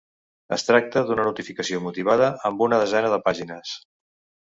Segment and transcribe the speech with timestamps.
[0.55, 3.81] Es tracta d’una notificació motivada, amb una desena de pàgines.